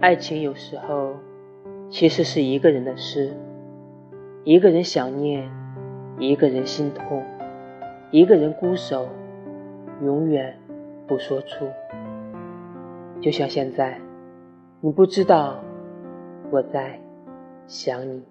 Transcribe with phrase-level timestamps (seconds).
[0.00, 1.16] 爱情有时候
[1.90, 3.34] 其实是一个人的事
[4.44, 5.50] 一个人想念
[6.20, 7.24] 一个人心痛
[8.12, 9.08] 一个人孤守
[10.00, 10.56] 永远
[11.08, 11.66] 不说出。
[13.20, 14.00] 就像现在
[14.80, 15.58] 你不知道
[16.50, 17.00] 我在
[17.66, 18.22] 想你。